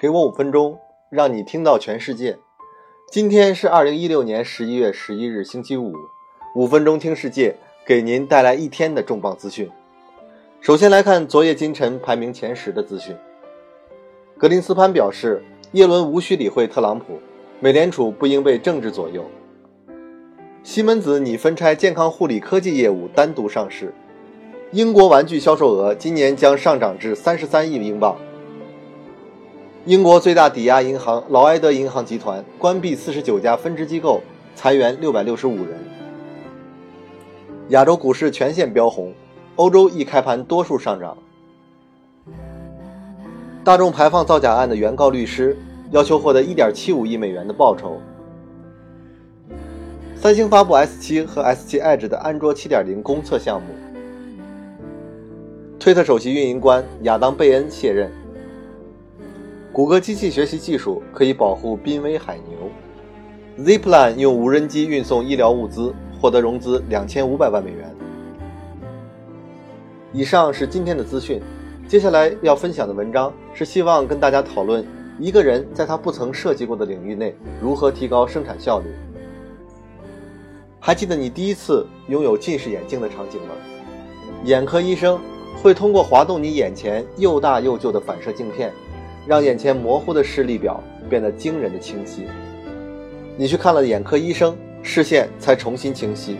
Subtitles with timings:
[0.00, 0.78] 给我五分钟，
[1.10, 2.38] 让你听到全世界。
[3.10, 5.92] 今天是二零一六年十一月十一日，星期五。
[6.56, 9.68] 五分钟听世界，给您带来一天的重磅资讯。
[10.62, 13.14] 首先来看昨夜今晨排名前十的资讯。
[14.38, 15.42] 格林斯潘表示，
[15.72, 17.20] 耶伦无需理会特朗普，
[17.60, 19.22] 美联储不应被政治左右。
[20.62, 23.92] 西门子拟分拆健康护理科技业务单独上市。
[24.72, 28.16] 英国玩具销售额今年将上涨至三十三亿英镑。
[29.86, 34.20] 英国最大抵押银行劳埃德银行集团关闭四十九家分支机构，
[34.54, 35.68] 裁员六百六十五人。
[37.70, 39.14] 亚洲股市全线飙红，
[39.56, 41.16] 欧洲一开盘多数上涨。
[43.64, 45.56] 大众排放造假案的原告律师
[45.92, 47.98] 要求获得一点七五亿美元的报酬。
[50.14, 53.68] 三星发布 S 七和 S 七 Edge 的安卓七点零公测项目。
[55.78, 58.12] 推特首席运营官亚当贝恩卸任。
[59.72, 63.64] 谷歌机器学习技术可以保护濒危海牛。
[63.64, 67.94] Zipline 用无人机运送医疗物资，获得融资两千五百万美元。
[70.12, 71.40] 以上是今天的资讯，
[71.86, 74.84] 接下来要分享的文章是希望跟大家讨论
[75.20, 78.86] 一个人在他不曾涉及过的领域内如何提高生产效率。
[80.80, 83.54] 还记得你第一次拥有近视眼镜的场景吗？
[84.44, 85.20] 眼科医生
[85.62, 88.72] 会通过滑动你眼前又大又旧的反射镜片。
[89.26, 92.26] 让眼前模糊的视力表变得惊人的清晰。
[93.36, 96.36] 你去看了眼科医生，视线才重新清晰。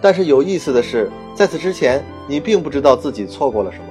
[0.00, 3.84] 但是有意思的是，在此之前，你并不知道自己错过了什么。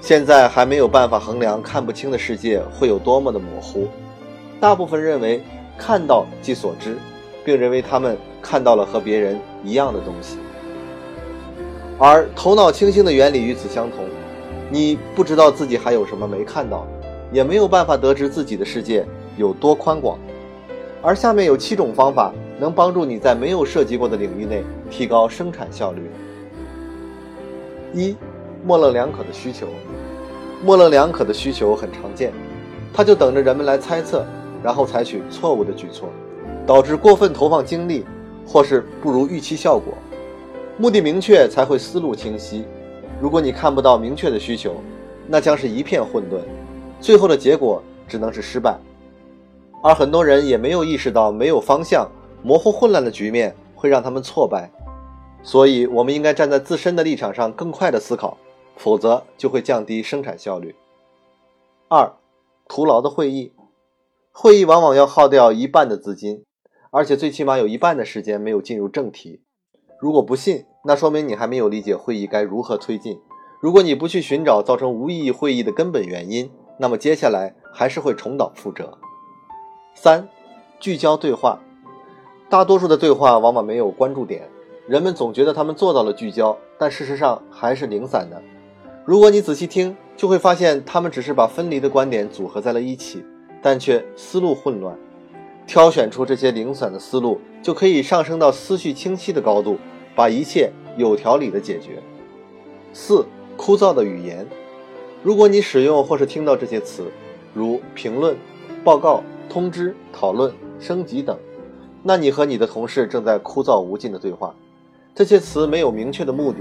[0.00, 3.88] 现在还没有办法衡量看不清的世界会有多么的模糊。
[4.60, 5.42] 大部分认为
[5.78, 6.98] 看到即所知，
[7.42, 10.36] 并认为他们看到了和别人一样的东西。
[11.98, 14.04] 而头脑清醒的原理与此相同，
[14.70, 16.86] 你不知道自己还有什么没看到。
[17.34, 19.04] 也没有办法得知自己的世界
[19.36, 20.16] 有多宽广，
[21.02, 26.08] 而下面有七种方法能帮助你在没有涉及过的领域内提高生产效率。
[27.92, 28.14] 一，
[28.64, 29.66] 模棱两可的需求，
[30.62, 32.32] 模棱两可的需求很常见，
[32.92, 34.24] 它就等着人们来猜测，
[34.62, 36.08] 然后采取错误的举措，
[36.64, 38.04] 导致过分投放精力，
[38.46, 39.92] 或是不如预期效果。
[40.78, 42.64] 目的明确才会思路清晰，
[43.20, 44.76] 如果你看不到明确的需求，
[45.26, 46.38] 那将是一片混沌。
[47.04, 48.78] 最后的结果只能是失败，
[49.82, 52.10] 而很多人也没有意识到，没有方向、
[52.42, 54.70] 模糊混乱的局面会让他们挫败。
[55.42, 58.38] 所以，我们应该站在自身的立场上更快地思考，
[58.76, 60.74] 否则就会降低生产效率。
[61.88, 62.10] 二，
[62.68, 63.52] 徒劳的会议，
[64.32, 66.42] 会议往往要耗掉一半的资金，
[66.90, 69.42] 而且最起码有一半的时间没有进入正题。
[70.00, 73.20] 如果不信，那说明你还没有理解会议该如何推进。
[73.60, 78.98] 如果你不去寻找造成无意义会议的根本原因，那么接下来还是会重蹈覆辙。
[79.94, 80.28] 三，
[80.80, 81.60] 聚焦对话，
[82.48, 84.48] 大多数的对话往往没有关注点，
[84.88, 88.42] 人们总觉得他们做到了聚焦，但事实上还是零散的。
[89.04, 93.24] 如果你仔细听，就会发现他们只是把分离的观点组合在了一起，
[93.62, 94.96] 但却思路混乱。
[95.66, 99.78] 挑选出这些零散的思路，就可以上升到思绪清晰的高度，
[100.14, 102.02] 把一切有条理的解决。
[102.92, 103.24] 四，
[103.56, 104.46] 枯燥的语言。
[105.24, 107.04] 如果你使用或是听到这些词，
[107.54, 108.36] 如评论、
[108.84, 111.34] 报告、通知、讨论、升级等，
[112.02, 114.54] 那你和你的同事正在枯燥无尽的对话。
[115.14, 116.58] 这些词没有明确的目的。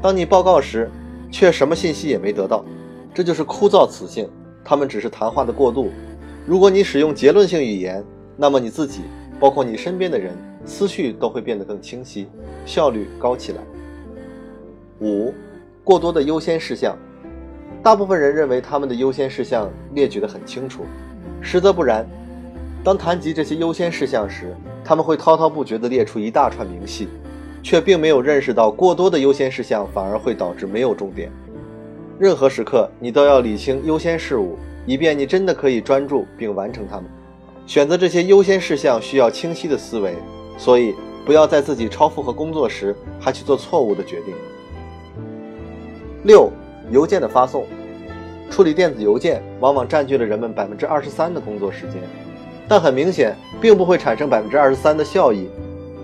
[0.00, 0.90] 当你报告时，
[1.30, 2.64] 却什么信息也没得到，
[3.12, 4.26] 这就是枯燥词性。
[4.64, 5.90] 他们只是谈话的过渡。
[6.46, 8.02] 如果你使用结论性语言，
[8.38, 9.02] 那么你自己，
[9.38, 12.26] 包括你身边的人，思绪都会变得更清晰，
[12.64, 13.58] 效率高起来。
[15.02, 15.34] 五，
[15.84, 16.96] 过多的优先事项。
[17.82, 20.84] 大部分人认为他们的优先事项列举得很清楚，
[21.40, 22.06] 实则不然。
[22.84, 24.54] 当谈及这些优先事项时，
[24.84, 27.08] 他们会滔滔不绝地列出一大串明细，
[27.60, 31.28] 却并没有认识到过多的优先事项反而会导致没有重点。
[32.20, 34.56] 任何时刻，你都要理清优先事务，
[34.86, 37.06] 以便你真的可以专注并完成它们。
[37.66, 40.14] 选择这些优先事项需要清晰的思维，
[40.56, 40.94] 所以
[41.26, 44.34] 不要在自己超负荷工作时还去做错误的决定。
[46.22, 46.48] 六。
[46.90, 47.66] 邮件的发送，
[48.50, 52.02] 处理电子邮件往往占据了人们百分之二十三的工作时间，
[52.68, 55.48] 但很明显并不会产生百分之二十三的效益。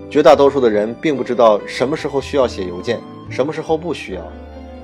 [0.09, 2.99] 绝大多数的人并不知道什么时候需要写邮件，
[3.29, 4.23] 什么时候不需要，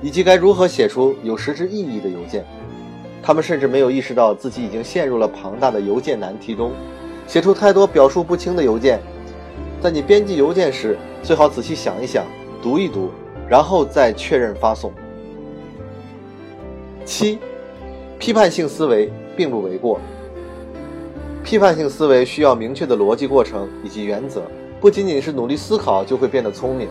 [0.00, 2.44] 以及该如何写出有实质意义的邮件。
[3.22, 6.70] 他们甚至没有意识到自己已经陷入了庞大的邮件难题中，
[7.26, 9.00] 写出太多表述不清的邮件。
[9.80, 12.24] 在你编辑邮件时，最好仔细想一想，
[12.62, 13.10] 读一读，
[13.48, 14.92] 然后再确认发送。
[17.06, 17.38] 七，
[18.18, 19.98] 批判性思维并不为过。
[21.44, 24.42] 批判性思维需要明确的逻辑过程以及原则，
[24.80, 26.88] 不仅仅是努力思考就会变得聪明。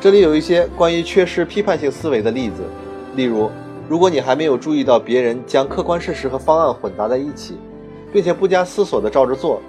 [0.00, 2.62] 这里有一些关于缺失批判性思维的例子，
[3.16, 3.50] 例如，
[3.88, 7.58] 如果你还没有注意到别人将客观事实和方案混杂在一起，
[8.12, 9.60] 并且不加思索地照着做，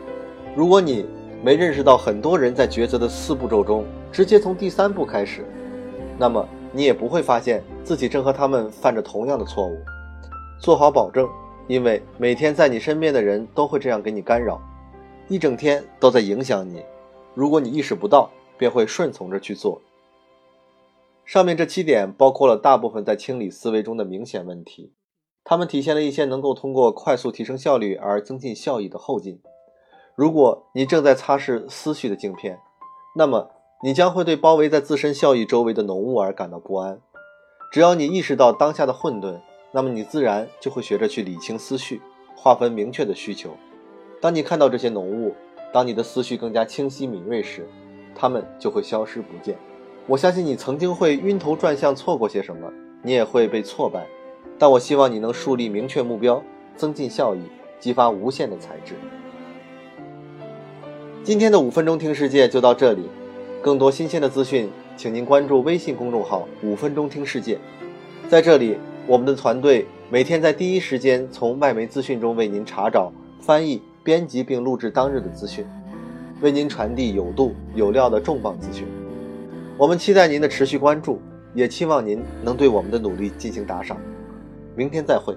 [0.56, 1.08] 如果你
[1.44, 5.44] 没认识到很多人在抉择的四步骤中直接从第三步开始，
[6.20, 9.78] 那么你也不会发现自己正和他们犯着同样的错误。
[10.60, 11.30] 做好保证。
[11.68, 14.60] 因为每天在你身边的人都会这样给你干扰，
[15.28, 16.84] 一整天都在影响你。
[17.36, 18.28] 如果你意识不到，
[18.58, 19.80] 便会顺从着去做。
[21.26, 24.94] 上面这七点包括了大部分在清理思维中的明显问题，
[25.44, 29.40] 它们体现了一些能够通过快速提升效率而增进效益的后劲。
[30.16, 32.60] 如果你正在擦拭思绪的镜片，
[33.16, 33.52] 那么
[33.82, 37.00] 你将会对包围在自身效益周围的浓雾而感到不安。
[37.72, 39.40] 只要你意识到当下的混沌。
[39.72, 42.02] 那么你自然就会学着去理清思绪，
[42.36, 43.52] 划分明确的需求。
[44.20, 45.36] 当你看到这些浓雾，
[45.72, 47.70] 当你的思绪更加清晰敏锐时，
[48.16, 49.56] 它们就会消失不见。
[50.08, 52.74] 我相信你曾经会晕头转向，错过些什么，
[53.04, 54.08] 你也会被挫败。
[54.58, 56.42] 但我希望你能树立明确目标，
[56.76, 57.42] 增进效益，
[57.80, 58.96] 激发无限的才智。
[61.24, 63.08] 今天的五分钟听世界就到这里，
[63.62, 67.58] 更多新鲜的资讯，请您关注微信公众号“五分钟听世界”，
[68.30, 68.78] 在这里。
[69.06, 73.12] 我们的团队每天在第一时间从外媒资讯中为您查找、
[73.42, 75.66] 翻译、编辑并录制当日的资讯，
[76.42, 78.86] 为您传递有度有料的重磅资讯。
[79.78, 81.20] 我们期待您的持续关注，
[81.56, 83.98] 也期望您能对我们的努力进行打赏。
[84.76, 85.36] 明天再会。